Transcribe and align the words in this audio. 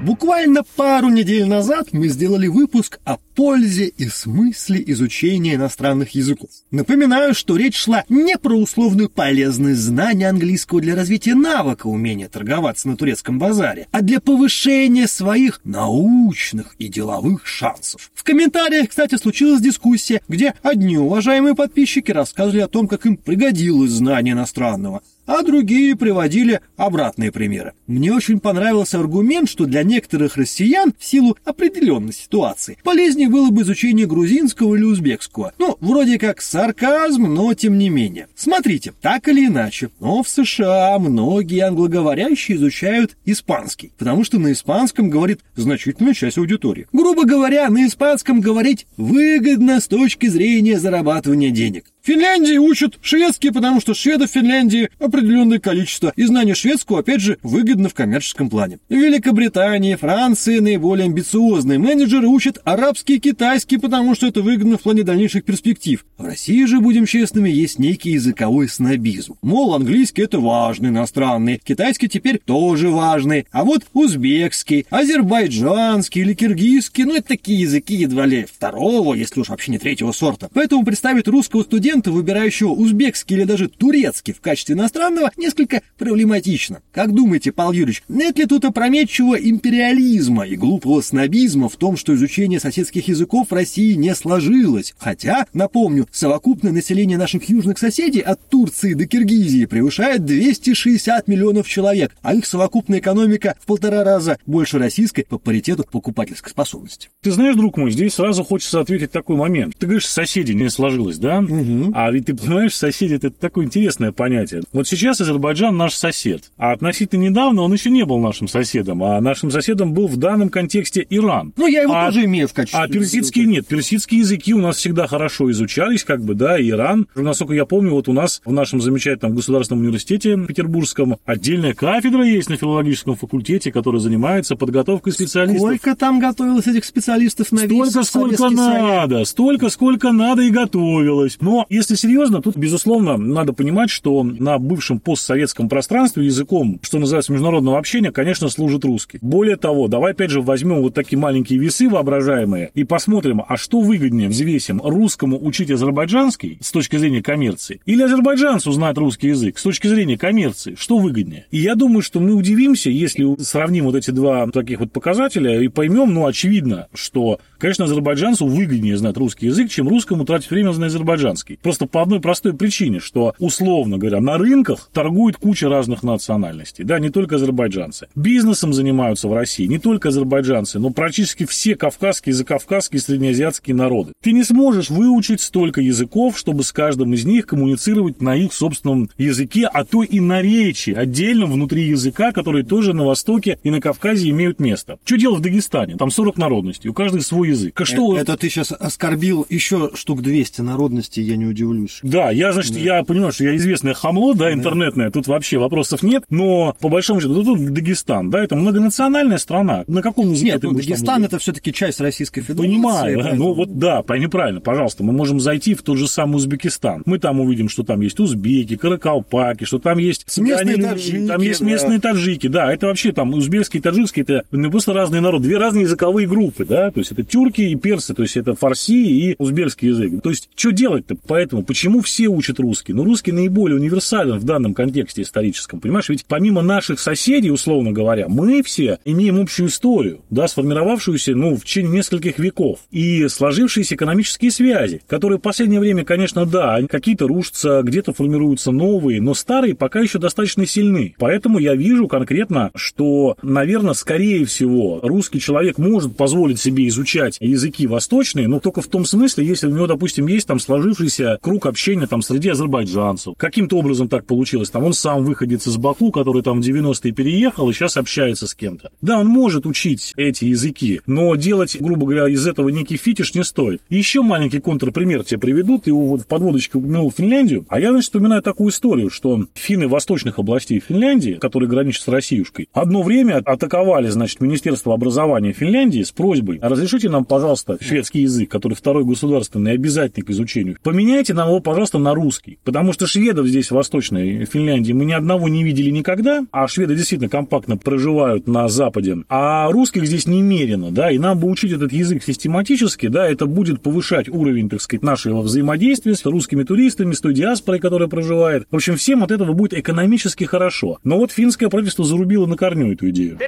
Буквально 0.00 0.64
пару 0.76 1.08
недель 1.08 1.46
назад 1.46 1.88
мы 1.92 2.08
сделали 2.08 2.48
выпуск 2.48 2.98
о 3.04 3.18
пользе 3.34 3.86
и 3.86 4.08
смысле 4.08 4.82
изучения 4.86 5.54
иностранных 5.54 6.10
языков. 6.14 6.50
Напоминаю, 6.70 7.34
что 7.34 7.56
речь 7.56 7.76
шла 7.76 8.04
не 8.08 8.38
про 8.38 8.54
условную 8.54 9.08
полезность 9.08 9.80
знания 9.80 10.28
английского 10.28 10.80
для 10.80 10.94
развития 10.94 11.34
навыка 11.34 11.86
умения 11.86 12.28
торговаться 12.28 12.88
на 12.88 12.96
турецком 12.96 13.38
базаре, 13.38 13.86
а 13.90 14.02
для 14.02 14.20
повышения 14.20 15.08
своих 15.08 15.60
научных 15.64 16.74
и 16.78 16.88
деловых 16.88 17.46
шансов. 17.46 18.10
В 18.14 18.22
комментариях, 18.22 18.88
кстати, 18.88 19.16
случилась 19.16 19.60
дискуссия, 19.60 20.22
где 20.28 20.54
одни 20.62 20.96
уважаемые 20.96 21.54
подписчики 21.54 22.10
рассказывали 22.10 22.60
о 22.60 22.68
том, 22.68 22.88
как 22.88 23.06
им 23.06 23.16
пригодилось 23.16 23.90
знание 23.90 24.32
иностранного, 24.32 25.02
а 25.26 25.42
другие 25.42 25.96
приводили 25.96 26.60
обратные 26.76 27.32
примеры. 27.32 27.72
Мне 27.86 28.12
очень 28.12 28.40
понравился 28.40 28.98
аргумент, 28.98 29.48
что 29.48 29.66
для 29.66 29.82
некоторых 29.82 30.36
россиян 30.36 30.92
в 30.98 31.04
силу 31.04 31.36
определенной 31.44 32.12
ситуации 32.12 32.78
полезнее 32.82 33.23
было 33.26 33.50
бы 33.50 33.62
изучение 33.62 34.06
грузинского 34.06 34.74
или 34.76 34.84
узбекского. 34.84 35.52
Ну, 35.58 35.76
вроде 35.80 36.18
как 36.18 36.40
сарказм, 36.40 37.24
но 37.34 37.54
тем 37.54 37.78
не 37.78 37.88
менее. 37.88 38.28
Смотрите, 38.34 38.92
так 39.00 39.28
или 39.28 39.46
иначе, 39.46 39.90
но 40.00 40.22
в 40.22 40.28
США 40.28 40.98
многие 40.98 41.60
англоговорящие 41.60 42.56
изучают 42.56 43.16
испанский, 43.24 43.92
потому 43.98 44.24
что 44.24 44.38
на 44.38 44.52
испанском 44.52 45.10
говорит 45.10 45.40
значительная 45.56 46.14
часть 46.14 46.38
аудитории. 46.38 46.86
Грубо 46.92 47.24
говоря, 47.24 47.68
на 47.70 47.86
испанском 47.86 48.40
говорить 48.40 48.86
выгодно 48.96 49.80
с 49.80 49.88
точки 49.88 50.26
зрения 50.26 50.78
зарабатывания 50.78 51.50
денег. 51.50 51.86
В 52.04 52.06
Финляндии 52.06 52.58
учат 52.58 52.98
шведский, 53.00 53.50
потому 53.50 53.80
что 53.80 53.94
шведов 53.94 54.28
в 54.28 54.34
Финляндии 54.34 54.90
определенное 54.98 55.58
количество, 55.58 56.12
и 56.16 56.24
знание 56.24 56.54
шведского, 56.54 56.98
опять 56.98 57.22
же, 57.22 57.38
выгодно 57.42 57.88
в 57.88 57.94
коммерческом 57.94 58.50
плане. 58.50 58.78
В 58.90 58.92
Великобритании, 58.92 59.94
Франции 59.94 60.58
наиболее 60.58 61.06
амбициозные 61.06 61.78
менеджеры 61.78 62.26
учат 62.26 62.58
арабский 62.64 63.13
и 63.14 63.20
китайский, 63.20 63.78
потому 63.78 64.14
что 64.14 64.26
это 64.26 64.42
выгодно 64.42 64.78
в 64.78 64.82
плане 64.82 65.02
дальнейших 65.02 65.44
перспектив. 65.44 66.04
В 66.18 66.24
России 66.24 66.64
же, 66.64 66.80
будем 66.80 67.06
честными, 67.06 67.48
есть 67.48 67.78
некий 67.78 68.10
языковой 68.10 68.68
снобизм. 68.68 69.34
Мол, 69.42 69.74
английский 69.74 70.22
это 70.22 70.40
важный 70.40 70.88
иностранный, 70.88 71.60
китайский 71.64 72.08
теперь 72.08 72.38
тоже 72.38 72.90
важный, 72.90 73.46
а 73.50 73.64
вот 73.64 73.84
узбекский, 73.92 74.86
азербайджанский 74.90 76.22
или 76.22 76.34
киргизский, 76.34 77.04
ну 77.04 77.16
это 77.16 77.28
такие 77.28 77.60
языки 77.60 77.94
едва 77.94 78.26
ли 78.26 78.44
второго, 78.44 79.14
если 79.14 79.40
уж 79.40 79.48
вообще 79.48 79.72
не 79.72 79.78
третьего 79.78 80.12
сорта. 80.12 80.48
Поэтому 80.52 80.84
представить 80.84 81.28
русского 81.28 81.62
студента, 81.62 82.10
выбирающего 82.10 82.70
узбекский 82.70 83.36
или 83.36 83.44
даже 83.44 83.68
турецкий 83.68 84.34
в 84.34 84.40
качестве 84.40 84.74
иностранного, 84.74 85.30
несколько 85.36 85.82
проблематично. 85.98 86.82
Как 86.92 87.12
думаете, 87.12 87.52
Павел 87.52 87.72
Юрьевич, 87.72 88.02
нет 88.08 88.38
ли 88.38 88.46
тут 88.46 88.64
опрометчивого 88.64 89.36
империализма 89.36 90.46
и 90.46 90.56
глупого 90.56 91.00
снобизма 91.00 91.68
в 91.68 91.76
том, 91.76 91.96
что 91.96 92.14
изучение 92.14 92.60
соседских 92.60 93.03
языков 93.08 93.48
в 93.50 93.54
России 93.54 93.94
не 93.94 94.14
сложилось? 94.14 94.94
Хотя, 94.98 95.46
напомню, 95.52 96.06
совокупное 96.12 96.72
население 96.72 97.18
наших 97.18 97.48
южных 97.48 97.78
соседей 97.78 98.20
от 98.20 98.48
Турции 98.48 98.94
до 98.94 99.06
Киргизии 99.06 99.66
превышает 99.66 100.24
260 100.24 101.28
миллионов 101.28 101.68
человек, 101.68 102.16
а 102.22 102.34
их 102.34 102.46
совокупная 102.46 102.98
экономика 102.98 103.54
в 103.60 103.66
полтора 103.66 104.04
раза 104.04 104.38
больше 104.46 104.78
российской 104.78 105.24
по 105.28 105.38
паритету 105.38 105.84
покупательской 105.90 106.50
способности. 106.50 107.10
Ты 107.22 107.30
знаешь, 107.30 107.56
друг 107.56 107.76
мой, 107.76 107.90
здесь 107.90 108.14
сразу 108.14 108.44
хочется 108.44 108.80
ответить 108.80 109.10
такой 109.10 109.36
момент. 109.36 109.74
Ты 109.78 109.86
говоришь, 109.86 110.06
соседи 110.06 110.52
не 110.52 110.68
сложилось, 110.68 111.18
да? 111.18 111.38
Угу. 111.38 111.92
А 111.94 112.10
ведь 112.10 112.26
ты 112.26 112.34
понимаешь, 112.34 112.74
соседи 112.74 113.14
это 113.14 113.30
такое 113.30 113.66
интересное 113.66 114.12
понятие. 114.12 114.62
Вот 114.72 114.88
сейчас 114.88 115.20
Азербайджан 115.20 115.76
наш 115.76 115.94
сосед, 115.94 116.50
а 116.56 116.72
относительно 116.72 117.22
недавно 117.22 117.62
он 117.62 117.72
еще 117.72 117.90
не 117.90 118.04
был 118.04 118.18
нашим 118.18 118.48
соседом, 118.48 119.02
а 119.02 119.20
нашим 119.20 119.50
соседом 119.50 119.92
был 119.92 120.08
в 120.08 120.16
данном 120.16 120.48
контексте 120.48 121.06
Иран. 121.10 121.52
Ну, 121.56 121.66
я 121.66 121.82
его 121.82 121.94
а, 121.94 122.06
тоже 122.06 122.24
имею 122.24 122.48
в 122.48 122.52
качестве. 122.52 122.80
А 122.80 122.88
персидские 123.00 123.46
нет. 123.46 123.66
Персидские 123.66 124.20
языки 124.20 124.54
у 124.54 124.60
нас 124.60 124.76
всегда 124.76 125.06
хорошо 125.06 125.50
изучались, 125.50 126.04
как 126.04 126.22
бы, 126.22 126.34
да, 126.34 126.60
Иран. 126.60 127.06
Насколько 127.14 127.54
я 127.54 127.64
помню, 127.64 127.92
вот 127.92 128.08
у 128.08 128.12
нас 128.12 128.40
в 128.44 128.52
нашем 128.52 128.80
замечательном 128.80 129.34
государственном 129.34 129.82
университете 129.84 130.36
петербургском 130.36 131.16
отдельная 131.24 131.74
кафедра 131.74 132.24
есть 132.24 132.48
на 132.48 132.56
филологическом 132.56 133.16
факультете, 133.16 133.72
которая 133.72 134.00
занимается 134.00 134.56
подготовкой 134.56 135.12
специалистов. 135.12 135.60
Сколько 135.60 135.96
там 135.96 136.20
готовилось 136.20 136.66
этих 136.66 136.84
специалистов 136.84 137.52
на 137.52 137.58
Столько, 137.58 137.98
весь 137.98 138.06
сколько 138.06 138.50
надо, 138.50 139.14
Союз. 139.16 139.28
столько, 139.28 139.68
сколько 139.68 140.12
надо 140.12 140.42
и 140.42 140.50
готовилось. 140.50 141.38
Но 141.40 141.66
если 141.68 141.94
серьезно, 141.94 142.42
тут, 142.42 142.56
безусловно, 142.56 143.16
надо 143.16 143.52
понимать, 143.52 143.90
что 143.90 144.22
на 144.22 144.58
бывшем 144.58 145.00
постсоветском 145.00 145.68
пространстве 145.68 146.26
языком, 146.26 146.78
что 146.82 146.98
называется, 146.98 147.32
международного 147.32 147.78
общения, 147.78 148.12
конечно, 148.12 148.48
служит 148.48 148.84
русский. 148.84 149.18
Более 149.20 149.56
того, 149.56 149.88
давай 149.88 150.12
опять 150.12 150.30
же 150.30 150.40
возьмем 150.40 150.82
вот 150.82 150.94
такие 150.94 151.18
маленькие 151.18 151.58
весы 151.58 151.88
воображаемые 151.88 152.70
и 152.74 152.83
посмотрим, 152.84 153.42
а 153.46 153.56
что 153.56 153.80
выгоднее, 153.80 154.28
взвесим, 154.28 154.80
русскому 154.82 155.38
учить 155.44 155.70
азербайджанский 155.70 156.58
с 156.60 156.70
точки 156.70 156.96
зрения 156.96 157.22
коммерции 157.22 157.80
или 157.86 158.02
азербайджанцу 158.02 158.72
знать 158.72 158.96
русский 158.98 159.28
язык 159.28 159.58
с 159.58 159.62
точки 159.62 159.86
зрения 159.86 160.18
коммерции, 160.18 160.74
что 160.78 160.98
выгоднее? 160.98 161.46
И 161.50 161.58
я 161.58 161.74
думаю, 161.74 162.02
что 162.02 162.20
мы 162.20 162.34
удивимся, 162.34 162.90
если 162.90 163.24
сравним 163.42 163.84
вот 163.84 163.94
эти 163.94 164.10
два 164.10 164.46
таких 164.48 164.80
вот 164.80 164.92
показателя 164.92 165.60
и 165.60 165.68
поймем, 165.68 166.12
ну, 166.12 166.26
очевидно, 166.26 166.88
что, 166.94 167.40
конечно, 167.58 167.84
азербайджанцу 167.84 168.46
выгоднее 168.46 168.96
знать 168.96 169.16
русский 169.16 169.46
язык, 169.46 169.70
чем 169.70 169.88
русскому 169.88 170.24
тратить 170.24 170.50
время 170.50 170.72
на 170.72 170.86
азербайджанский. 170.86 171.58
Просто 171.62 171.86
по 171.86 172.02
одной 172.02 172.20
простой 172.20 172.54
причине, 172.54 173.00
что, 173.00 173.34
условно 173.38 173.98
говоря, 173.98 174.20
на 174.20 174.38
рынках 174.38 174.90
торгует 174.92 175.36
куча 175.36 175.68
разных 175.68 176.02
национальностей, 176.02 176.84
да, 176.84 176.98
не 176.98 177.10
только 177.10 177.36
азербайджанцы. 177.36 178.08
Бизнесом 178.14 178.72
занимаются 178.72 179.28
в 179.28 179.32
России 179.32 179.66
не 179.66 179.78
только 179.78 180.08
азербайджанцы, 180.08 180.78
но 180.78 180.90
практически 180.90 181.46
все 181.46 181.74
кавказские, 181.74 182.34
закавказские, 182.34 182.73
среднеазиатские 182.80 183.74
народы. 183.74 184.12
Ты 184.22 184.32
не 184.32 184.44
сможешь 184.44 184.90
выучить 184.90 185.40
столько 185.40 185.80
языков, 185.80 186.38
чтобы 186.38 186.62
с 186.62 186.72
каждым 186.72 187.14
из 187.14 187.24
них 187.24 187.46
коммуницировать 187.46 188.20
на 188.20 188.36
их 188.36 188.52
собственном 188.52 189.10
языке, 189.18 189.68
а 189.72 189.84
то 189.84 190.02
и 190.02 190.20
на 190.20 190.42
речи, 190.42 190.90
отдельно 190.90 191.46
внутри 191.46 191.84
языка, 191.84 192.32
которые 192.32 192.64
тоже 192.64 192.92
на 192.92 193.04
Востоке 193.04 193.58
и 193.62 193.70
на 193.70 193.80
Кавказе 193.80 194.30
имеют 194.30 194.60
место. 194.60 194.98
Что 195.04 195.16
делать 195.16 195.40
в 195.40 195.42
Дагестане? 195.42 195.96
Там 195.96 196.10
40 196.10 196.36
народностей, 196.36 196.88
у 196.88 196.94
каждой 196.94 197.22
свой 197.22 197.48
язык. 197.48 197.80
А 197.80 197.84
что... 197.84 198.16
Это 198.16 198.36
ты 198.36 198.48
сейчас 198.48 198.72
оскорбил 198.72 199.46
еще 199.48 199.90
штук 199.94 200.22
200 200.22 200.60
народностей, 200.62 201.22
я 201.22 201.36
не 201.36 201.46
удивлюсь. 201.46 202.00
Да, 202.02 202.30
я, 202.30 202.52
значит, 202.52 202.74
да. 202.74 202.80
я 202.80 203.04
понимаю, 203.04 203.32
что 203.32 203.44
я 203.44 203.56
известное 203.56 203.94
хамло, 203.94 204.34
да, 204.34 204.52
интернетное, 204.52 205.10
тут 205.10 205.26
вообще 205.26 205.58
вопросов 205.58 206.02
нет, 206.02 206.24
но 206.30 206.74
по 206.80 206.88
большому 206.88 207.20
счету, 207.20 207.42
тут 207.42 207.72
Дагестан, 207.72 208.30
да, 208.30 208.42
это 208.42 208.56
многонациональная 208.56 209.38
страна. 209.38 209.84
На 209.86 210.02
каком 210.02 210.32
языке 210.32 210.52
нет, 210.52 210.60
ты 210.60 210.68
ну, 210.68 210.74
Дагестан 210.74 211.24
это 211.24 211.38
все-таки 211.38 211.72
часть 211.72 212.00
Российской 212.00 212.40
Федерации. 212.40 212.53
Понимаю, 212.62 213.20
поэтому... 213.20 213.44
ну 213.44 213.52
вот 213.54 213.78
да, 213.78 214.02
неправильно, 214.16 214.60
пожалуйста, 214.60 215.04
мы 215.04 215.12
можем 215.12 215.40
зайти 215.40 215.74
в 215.74 215.82
тот 215.82 215.98
же 215.98 216.08
самый 216.08 216.36
Узбекистан. 216.36 217.02
Мы 217.06 217.18
там 217.18 217.40
увидим, 217.40 217.68
что 217.68 217.82
там 217.82 218.00
есть 218.00 218.20
узбеки, 218.20 218.76
каракалпаки, 218.76 219.64
что 219.64 219.78
там 219.78 219.98
есть 219.98 220.26
местные 220.38 220.76
таджики, 220.76 221.26
там 221.26 221.40
есть 221.40 221.60
да. 221.60 221.66
местные 221.66 222.00
таджики, 222.00 222.46
да, 222.46 222.72
это 222.72 222.86
вообще 222.86 223.12
там 223.12 223.32
узбекский 223.34 223.80
и 223.80 223.82
таджикский, 223.82 224.22
это 224.22 224.44
не 224.52 224.70
просто 224.70 224.92
разные 224.92 225.20
народы, 225.20 225.44
две 225.44 225.58
разные 225.58 225.82
языковые 225.82 226.26
группы, 226.26 226.64
да, 226.64 226.90
то 226.90 227.00
есть 227.00 227.12
это 227.12 227.22
тюрки 227.22 227.62
и 227.62 227.74
персы, 227.76 228.14
то 228.14 228.22
есть 228.22 228.36
это 228.36 228.54
фарси 228.54 229.30
и 229.30 229.34
узбекский 229.38 229.88
язык. 229.88 230.22
То 230.22 230.30
есть 230.30 230.48
что 230.54 230.70
делать-то? 230.70 231.16
Поэтому 231.26 231.62
почему 231.62 232.00
все 232.00 232.28
учат 232.28 232.58
русский? 232.60 232.92
Но 232.92 233.04
русский 233.04 233.32
наиболее 233.32 233.78
универсален 233.78 234.38
в 234.38 234.44
данном 234.44 234.74
контексте 234.74 235.22
историческом, 235.22 235.80
понимаешь? 235.80 236.08
Ведь 236.08 236.24
помимо 236.26 236.62
наших 236.62 237.00
соседей, 237.00 237.50
условно 237.50 237.92
говоря, 237.92 238.28
мы 238.28 238.62
все 238.62 238.98
имеем 239.04 239.40
общую 239.40 239.68
историю, 239.68 240.20
да, 240.30 240.48
сформировавшуюся, 240.48 241.34
ну, 241.34 241.56
в 241.56 241.64
течение 241.64 241.92
нескольких 241.92 242.38
веков, 242.44 242.80
и 242.90 243.26
сложившиеся 243.28 243.94
экономические 243.94 244.50
связи, 244.50 245.02
которые 245.06 245.38
в 245.38 245.42
последнее 245.42 245.80
время, 245.80 246.04
конечно, 246.04 246.46
да, 246.46 246.80
какие-то 246.88 247.26
рушатся, 247.26 247.82
где-то 247.82 248.12
формируются 248.12 248.70
новые, 248.70 249.20
но 249.20 249.34
старые 249.34 249.74
пока 249.74 250.00
еще 250.00 250.18
достаточно 250.18 250.66
сильны. 250.66 251.14
Поэтому 251.18 251.58
я 251.58 251.74
вижу 251.74 252.06
конкретно, 252.06 252.70
что, 252.74 253.36
наверное, 253.42 253.94
скорее 253.94 254.44
всего, 254.44 255.00
русский 255.02 255.40
человек 255.40 255.78
может 255.78 256.16
позволить 256.16 256.60
себе 256.60 256.86
изучать 256.88 257.38
языки 257.40 257.86
восточные, 257.86 258.48
но 258.48 258.60
только 258.60 258.82
в 258.82 258.86
том 258.86 259.04
смысле, 259.04 259.46
если 259.46 259.66
у 259.66 259.70
него, 259.70 259.86
допустим, 259.86 260.26
есть 260.26 260.46
там 260.46 260.58
сложившийся 260.58 261.38
круг 261.40 261.66
общения 261.66 262.06
там 262.06 262.22
среди 262.22 262.50
азербайджанцев. 262.50 263.34
Каким-то 263.36 263.78
образом 263.78 264.08
так 264.08 264.26
получилось. 264.26 264.70
Там 264.70 264.84
он 264.84 264.92
сам 264.92 265.24
выходец 265.24 265.66
из 265.66 265.76
Баку, 265.76 266.10
который 266.10 266.42
там 266.42 266.60
в 266.60 266.64
90-е 266.64 267.12
переехал 267.12 267.70
и 267.70 267.72
сейчас 267.72 267.96
общается 267.96 268.46
с 268.46 268.54
кем-то. 268.54 268.90
Да, 269.00 269.18
он 269.20 269.26
может 269.26 269.66
учить 269.66 270.12
эти 270.16 270.44
языки, 270.46 271.00
но 271.06 271.34
делать, 271.36 271.76
грубо 271.80 272.06
говоря, 272.06 272.26
из 272.34 272.46
этого 272.46 272.68
некий 272.68 272.96
фетиш 272.96 273.34
не 273.34 273.44
стоит. 273.44 273.80
Еще 273.88 274.22
маленький 274.22 274.60
контрпример 274.60 275.24
тебе 275.24 275.40
приведу. 275.40 275.78
Ты 275.78 275.92
вот 275.92 276.22
в 276.22 276.26
подводочке 276.26 276.78
упомянул 276.78 277.10
Финляндию. 277.10 277.64
А 277.68 277.80
я, 277.80 277.90
значит, 277.90 278.06
вспоминаю 278.06 278.42
такую 278.42 278.70
историю, 278.70 279.10
что 279.10 279.46
финны 279.54 279.88
восточных 279.88 280.38
областей 280.38 280.80
Финляндии, 280.80 281.38
которые 281.40 281.68
граничат 281.68 282.02
с 282.02 282.08
Россиюшкой, 282.08 282.68
одно 282.72 283.02
время 283.02 283.42
атаковали, 283.44 284.08
значит, 284.08 284.40
Министерство 284.40 284.94
образования 284.94 285.52
Финляндии 285.52 286.02
с 286.02 286.12
просьбой 286.12 286.58
разрешите 286.60 287.08
нам, 287.08 287.24
пожалуйста, 287.24 287.78
шведский 287.80 288.22
язык, 288.22 288.50
который 288.50 288.74
второй 288.74 289.04
государственный, 289.04 289.72
обязательный 289.72 290.24
к 290.24 290.30
изучению. 290.30 290.78
Поменяйте 290.82 291.34
нам 291.34 291.48
его, 291.48 291.60
пожалуйста, 291.60 291.98
на 291.98 292.14
русский. 292.14 292.58
Потому 292.64 292.92
что 292.92 293.06
шведов 293.06 293.46
здесь, 293.46 293.68
в 293.68 293.74
Восточной 293.74 294.44
Финляндии, 294.44 294.92
мы 294.92 295.04
ни 295.04 295.12
одного 295.12 295.48
не 295.48 295.62
видели 295.62 295.90
никогда, 295.90 296.44
а 296.50 296.66
шведы 296.66 296.96
действительно 296.96 297.30
компактно 297.30 297.76
проживают 297.76 298.46
на 298.46 298.68
Западе, 298.68 299.18
а 299.28 299.70
русских 299.70 300.06
здесь 300.06 300.26
немерено, 300.26 300.90
да, 300.90 301.10
и 301.10 301.18
нам 301.18 301.38
бы 301.38 301.48
учить 301.48 301.72
этот 301.72 301.92
язык 301.92 302.23
систематически, 302.24 303.08
да, 303.08 303.28
это 303.28 303.46
будет 303.46 303.82
повышать 303.82 304.28
уровень, 304.28 304.68
так 304.68 304.80
сказать, 304.80 305.02
нашего 305.02 305.42
взаимодействия 305.42 306.14
с 306.14 306.24
русскими 306.24 306.62
туристами, 306.62 307.12
с 307.12 307.20
той 307.20 307.34
диаспорой, 307.34 307.80
которая 307.80 308.08
проживает. 308.08 308.66
В 308.70 308.76
общем, 308.76 308.96
всем 308.96 309.22
от 309.22 309.30
этого 309.30 309.52
будет 309.52 309.74
экономически 309.74 310.44
хорошо. 310.44 310.98
Но 311.04 311.18
вот 311.18 311.32
финское 311.32 311.68
правительство 311.68 312.04
зарубило 312.04 312.46
на 312.46 312.56
корню 312.56 312.92
эту 312.92 313.10
идею. 313.10 313.38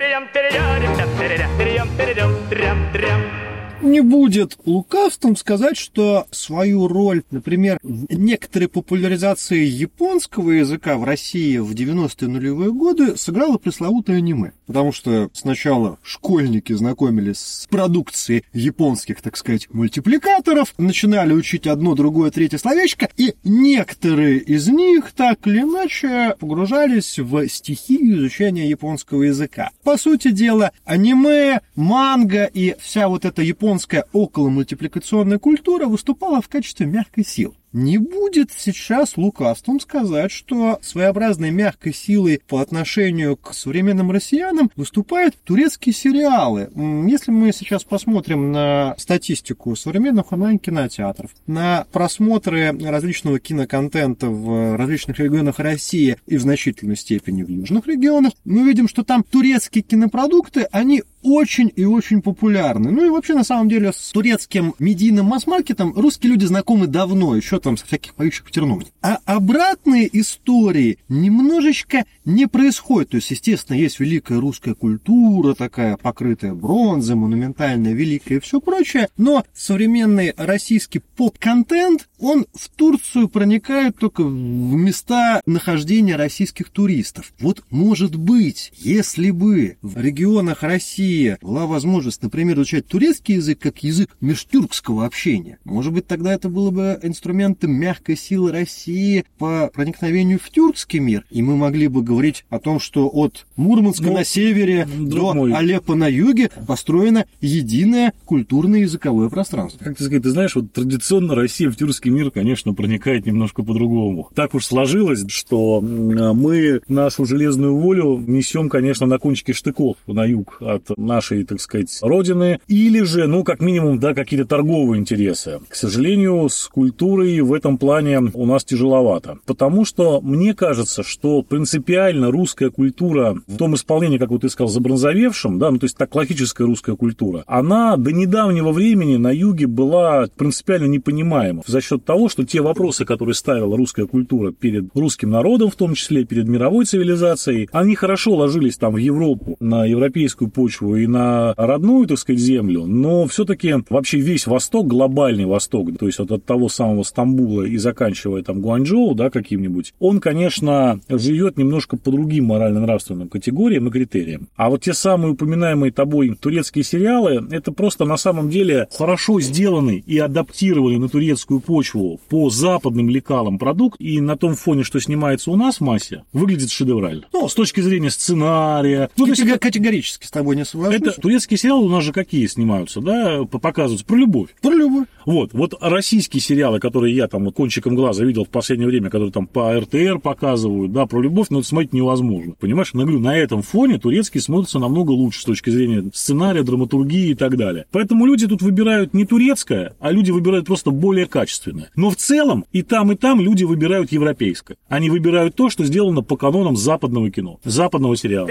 Не 3.82 4.00
будет 4.00 4.56
лукавством 4.64 5.37
сказать, 5.37 5.76
что 5.76 6.26
свою 6.31 6.88
роль, 6.88 7.23
например, 7.31 7.78
в 7.82 8.14
некоторой 8.14 8.69
популяризации 8.69 9.64
японского 9.67 10.52
языка 10.52 10.96
в 10.96 11.05
России 11.05 11.58
в 11.58 11.73
90-е 11.73 12.28
нулевые 12.28 12.73
годы 12.73 13.17
сыграло 13.17 13.58
пресловутое 13.58 14.17
аниме. 14.17 14.52
Потому 14.67 14.93
что 14.93 15.28
сначала 15.34 15.99
школьники 16.02 16.73
знакомились 16.73 17.38
с 17.38 17.67
продукцией 17.69 18.44
японских, 18.55 19.20
так 19.20 19.37
сказать, 19.37 19.69
мультипликаторов, 19.70 20.72
начинали 20.79 21.34
учить 21.34 21.67
одно, 21.67 21.94
другое, 21.94 22.31
третье 22.31 22.58
словечко, 22.58 23.11
и 23.19 23.34
некоторые 23.44 24.38
из 24.38 24.69
них 24.69 25.12
так 25.12 25.46
или 25.46 25.61
иначе 25.61 26.34
погружались 26.40 27.19
в 27.19 27.46
стихию 27.49 28.19
изучения 28.19 28.69
японского 28.69 29.25
языка. 29.25 29.70
По 29.84 29.99
сути 29.99 30.31
дела, 30.31 30.72
аниме, 30.87 31.61
манга 31.75 32.44
и 32.44 32.75
вся 32.81 33.08
вот 33.08 33.26
эта 33.26 33.43
японская 33.43 33.65
околомультипликационная 34.12 35.38
культура 35.38 35.86
выступала 35.86 36.40
в 36.40 36.48
качестве 36.48 36.86
мягкой 36.86 37.24
силы. 37.24 37.54
Не 37.76 37.99
будет 37.99 38.52
сейчас 38.56 39.19
лукавством 39.19 39.81
сказать, 39.81 40.32
что 40.32 40.78
своеобразной 40.81 41.50
мягкой 41.50 41.93
силой 41.93 42.40
по 42.49 42.62
отношению 42.62 43.37
к 43.37 43.52
современным 43.52 44.11
россиянам 44.11 44.70
выступают 44.76 45.37
турецкие 45.44 45.93
сериалы. 45.93 46.70
Если 47.06 47.31
мы 47.32 47.52
сейчас 47.52 47.84
посмотрим 47.84 48.50
на 48.50 48.94
статистику 48.96 49.76
современных 49.76 50.32
онлайн-кинотеатров, 50.32 51.32
на 51.46 51.84
просмотры 51.93 52.73
различного 52.73 53.40
киноконтента 53.40 54.31
в 54.31 54.79
различных 54.79 55.19
регионах 55.19 55.58
России 55.58 56.17
и 56.26 56.38
в 56.38 56.40
значительной 56.40 56.96
степени 56.96 57.43
в 57.43 57.50
южных 57.50 57.87
регионах, 57.87 58.32
мы 58.46 58.64
видим, 58.64 58.88
что 58.88 59.05
там 59.05 59.22
турецкие 59.22 59.82
кинопродукты, 59.82 60.62
они 60.72 61.02
очень 61.22 61.70
и 61.75 61.84
очень 61.84 62.22
популярны. 62.22 62.90
Ну 62.90 63.05
и 63.05 63.11
вообще, 63.11 63.34
на 63.34 63.44
самом 63.44 63.69
деле, 63.69 63.93
с 63.93 64.12
турецким 64.12 64.75
медийным 64.79 65.26
масс-маркетом 65.26 65.93
русские 65.94 66.32
люди 66.32 66.46
знакомы 66.46 66.87
давно, 66.87 67.37
еще 67.37 67.58
там 67.66 67.74
всяких 67.74 68.14
поющих 68.14 68.48
Терновни. 68.52 68.92
А 69.02 69.18
обратные 69.24 70.08
истории 70.20 70.98
немножечко 71.08 72.04
не 72.24 72.46
происходят. 72.46 73.10
То 73.10 73.16
есть, 73.16 73.32
естественно, 73.32 73.76
есть 73.76 73.98
великая 73.98 74.38
русская 74.38 74.74
культура, 74.74 75.54
такая 75.54 75.96
покрытая 75.96 76.54
бронзой, 76.54 77.16
монументальная, 77.16 77.92
великая 77.92 78.36
и 78.36 78.40
все 78.40 78.60
прочее, 78.60 79.08
но 79.16 79.44
современный 79.52 80.32
российский 80.36 81.00
поп-контент, 81.00 82.08
он 82.20 82.46
в 82.54 82.68
Турцию 82.68 83.28
проникает 83.28 83.98
только 83.98 84.22
в 84.22 84.30
места 84.30 85.40
нахождения 85.44 86.14
российских 86.14 86.70
туристов. 86.70 87.32
Вот, 87.40 87.64
может 87.70 88.14
быть, 88.14 88.72
если 88.76 89.32
бы 89.32 89.76
в 89.82 90.00
регионах 90.00 90.62
России 90.62 91.36
была 91.42 91.66
возможность, 91.66 92.22
например, 92.22 92.56
изучать 92.58 92.86
турецкий 92.86 93.34
язык 93.34 93.58
как 93.58 93.82
язык 93.82 94.16
межтюркского 94.20 95.04
общения, 95.04 95.58
может 95.64 95.92
быть, 95.92 96.06
тогда 96.06 96.32
это 96.32 96.48
было 96.48 96.70
бы 96.70 97.00
инструментом 97.46 97.72
мягкой 97.72 98.16
силы 98.16 98.52
России 98.52 99.25
по 99.38 99.70
проникновению 99.72 100.38
в 100.43 100.50
тюркский 100.50 100.98
мир, 100.98 101.25
и 101.31 101.43
мы 101.43 101.56
могли 101.56 101.88
бы 101.88 102.02
говорить 102.02 102.44
о 102.50 102.58
том, 102.58 102.81
что 102.81 103.08
от 103.08 103.46
Мурманска 103.56 104.04
ну, 104.04 104.14
на 104.14 104.25
севере 104.25 104.87
до 104.98 105.34
мой. 105.34 105.52
Алеппо 105.52 105.94
на 105.94 106.08
юге 106.08 106.50
построено 106.66 107.26
единое 107.40 108.12
культурное 108.25 108.81
языковое 108.81 109.28
пространство. 109.28 109.84
Как 109.84 109.96
ты 109.96 110.04
сказать, 110.04 110.22
ты 110.22 110.31
знаешь, 110.31 110.54
вот 110.54 110.72
традиционно 110.72 111.34
Россия 111.34 111.70
в 111.70 111.76
тюркский 111.76 112.10
мир, 112.10 112.31
конечно, 112.31 112.75
проникает 112.75 113.26
немножко 113.26 113.62
по-другому. 113.62 114.31
Так 114.34 114.54
уж 114.54 114.66
сложилось, 114.66 115.25
что 115.28 115.81
мы 115.81 116.81
нашу 116.88 117.25
железную 117.25 117.76
волю 117.76 118.22
несем, 118.26 118.69
конечно, 118.69 119.06
на 119.06 119.19
кончике 119.19 119.52
штыков 119.52 119.96
на 120.06 120.25
юг 120.25 120.58
от 120.60 120.96
нашей, 120.96 121.44
так 121.44 121.60
сказать, 121.60 121.96
родины, 122.02 122.60
или 122.69 123.02
же, 123.02 123.26
ну, 123.26 123.44
как 123.44 123.60
минимум, 123.60 123.98
да, 123.98 124.14
какие-то 124.14 124.46
торговые 124.46 125.00
интересы. 125.00 125.60
К 125.69 125.75
сожалению, 125.75 126.48
с 126.48 126.69
культурой 126.69 127.35
в 127.40 127.52
этом 127.52 127.78
плане 127.78 128.20
у 128.34 128.46
нас 128.46 128.64
тяжеловато, 128.64 129.38
потому 129.46 129.84
что 129.84 130.20
мне 130.20 130.54
кажется, 130.54 131.02
что 131.02 131.42
принципиально 131.42 132.30
русская 132.30 132.70
культура 132.70 133.36
в 133.46 133.56
том 133.56 133.74
исполнении, 133.74 134.18
как 134.18 134.30
вот 134.30 134.42
ты 134.42 134.48
сказал, 134.48 134.68
забронзовевшем, 134.68 135.58
да, 135.58 135.70
ну, 135.70 135.78
то 135.78 135.84
есть 135.84 135.96
так 135.96 136.10
классическая 136.10 136.64
русская 136.64 136.96
культура, 136.96 137.44
она 137.46 137.96
до 137.96 138.12
недавнего 138.12 138.72
времени 138.72 139.16
на 139.16 139.30
юге 139.32 139.66
была 139.66 140.26
принципиально 140.36 140.86
непонимаема 140.86 141.62
за 141.66 141.80
счет 141.80 142.04
того, 142.04 142.28
что 142.28 142.44
те 142.44 142.60
вопросы, 142.60 143.04
которые 143.04 143.34
ставила 143.34 143.76
русская 143.76 144.06
культура 144.06 144.52
перед 144.52 144.94
русским 144.94 145.30
народом, 145.30 145.70
в 145.70 145.76
том 145.76 145.94
числе 145.94 146.24
перед 146.24 146.48
мировой 146.48 146.84
цивилизацией, 146.84 147.68
они 147.72 147.94
хорошо 147.94 148.34
ложились 148.34 148.76
там 148.76 148.94
в 148.94 148.98
Европу, 148.98 149.56
на 149.60 149.84
европейскую 149.84 150.50
почву 150.50 150.96
и 150.96 151.06
на 151.06 151.54
родную, 151.56 152.06
так 152.06 152.18
сказать, 152.18 152.40
землю, 152.40 152.86
но 152.86 153.26
все-таки 153.26 153.74
вообще 153.88 154.18
весь 154.18 154.46
Восток, 154.46 154.86
глобальный 154.86 155.44
Восток, 155.44 155.96
то 155.98 156.06
есть 156.06 156.18
вот 156.18 156.32
от 156.32 156.44
того 156.44 156.68
самого 156.68 157.02
Стамбула 157.26 157.62
и 157.62 157.76
заканчивая 157.76 158.43
там 158.43 158.61
Гуанчжоу, 158.61 159.14
да, 159.14 159.31
каким-нибудь, 159.31 159.94
он, 159.99 160.20
конечно, 160.20 161.00
живет 161.08 161.58
немножко 161.58 161.96
по 161.96 162.11
другим 162.12 162.46
морально-нравственным 162.46 163.28
категориям 163.28 163.88
и 163.88 163.90
критериям. 163.90 164.49
А 164.56 164.70
вот 164.70 164.82
те 164.82 164.94
самые 164.94 165.32
упоминаемые 165.32 165.90
тобой 165.90 166.37
турецкие 166.40 166.84
сериалы, 166.84 167.44
это 167.50 167.73
просто 167.73 168.05
на 168.05 168.17
самом 168.17 168.49
деле 168.49 168.87
хорошо 168.96 169.40
сделанный 169.40 170.05
и 170.06 170.19
адаптированный 170.19 170.99
на 170.99 171.08
турецкую 171.08 171.61
почву 171.61 172.20
по 172.28 172.49
западным 172.49 173.11
лекалам 173.11 173.58
продукт, 173.58 174.00
и 174.00 174.20
на 174.20 174.37
том 174.37 174.55
фоне, 174.55 174.84
что 174.84 175.00
снимается 175.00 175.50
у 175.50 175.56
нас 175.56 175.79
в 175.79 175.81
массе, 175.81 176.22
выглядит 176.32 176.70
шедеврально. 176.70 177.25
Ну, 177.32 177.49
с 177.49 177.55
точки 177.55 177.81
зрения 177.81 178.11
сценария. 178.11 179.11
Ну, 179.17 179.26
Категор- 179.26 179.49
есть, 179.49 179.61
категорически 179.61 180.26
с 180.26 180.31
тобой 180.31 180.55
не 180.56 180.64
соглашусь. 180.64 181.00
Это 181.00 181.20
турецкие 181.20 181.58
сериалы 181.58 181.87
у 181.87 181.88
нас 181.88 182.05
же 182.05 182.12
какие 182.12 182.46
снимаются, 182.46 183.00
да, 183.00 183.44
показываются 183.44 184.06
про 184.06 184.17
любовь. 184.17 184.50
Про 184.62 184.75
любовь. 184.75 185.06
Вот, 185.25 185.52
вот 185.55 185.75
российские 185.81 186.40
сериалы, 186.40 186.79
которые 186.79 187.15
я 187.16 187.28
там 187.28 187.50
кончиком 187.50 187.94
глаза 187.94 188.24
видел 188.24 188.44
в 188.44 188.48
последнее 188.48 188.88
время, 188.88 189.10
которые 189.10 189.32
там 189.32 189.46
по 189.46 189.74
РТР 189.78 190.18
показывают, 190.18 190.92
да, 190.92 191.06
про 191.06 191.20
любовь, 191.20 191.48
но 191.50 191.58
это 191.60 191.69
смотреть 191.69 191.93
невозможно. 191.93 192.55
Понимаешь, 192.58 192.91
я 192.93 193.00
говорю, 193.00 193.19
на 193.19 193.36
этом 193.36 193.62
фоне 193.62 193.98
турецкий 193.98 194.41
смотрится 194.41 194.79
намного 194.79 195.10
лучше 195.10 195.41
с 195.41 195.44
точки 195.44 195.70
зрения 195.70 196.10
сценария, 196.12 196.62
драматургии 196.62 197.31
и 197.31 197.34
так 197.34 197.56
далее. 197.56 197.86
Поэтому 197.91 198.26
люди 198.26 198.46
тут 198.46 198.62
выбирают 198.62 199.14
не 199.14 199.24
турецкое, 199.24 199.96
а 199.98 200.10
люди 200.12 200.31
выбирают 200.31 200.67
просто 200.67 200.91
более 200.91 201.26
качественное. 201.26 201.91
Но 201.96 202.10
в 202.10 202.17
целом 202.17 202.64
и 202.72 202.82
там, 202.82 203.12
и 203.12 203.17
там 203.17 203.41
люди 203.41 203.64
выбирают 203.64 204.12
европейское. 204.12 204.76
Они 204.88 205.10
выбирают 205.10 205.56
то, 205.56 205.70
что 205.70 205.84
сделано 205.84 206.22
по 206.22 206.36
канонам 206.36 206.76
западного 206.76 207.31
кино, 207.31 207.58
западного 207.64 208.17
сериала. 208.17 208.46